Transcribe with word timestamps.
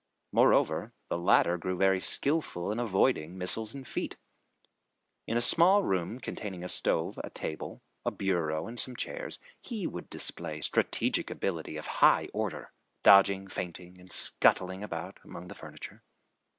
Moreover, 0.31 0.93
the 1.09 1.17
latter 1.19 1.59
grew 1.59 1.77
very 1.77 1.99
skilful 1.99 2.71
in 2.71 2.79
avoiding 2.79 3.37
missiles 3.37 3.75
and 3.75 3.85
feet. 3.87 4.17
In 5.27 5.37
a 5.37 5.41
small 5.41 5.83
room 5.83 6.19
containing 6.19 6.63
a 6.63 6.67
stove, 6.67 7.19
a 7.23 7.29
table, 7.29 7.83
a 8.03 8.09
bureau 8.09 8.65
and 8.65 8.79
some 8.79 8.95
chairs, 8.95 9.37
he 9.61 9.85
would 9.85 10.09
display 10.09 10.59
strategic 10.61 11.29
ability 11.29 11.77
of 11.77 11.85
a 11.85 11.89
high 11.89 12.29
order, 12.33 12.71
dodging, 13.03 13.47
feinting 13.47 13.99
and 13.99 14.11
scuttling 14.11 14.81
about 14.81 15.19
among 15.23 15.49
the 15.49 15.53
furniture. 15.53 16.01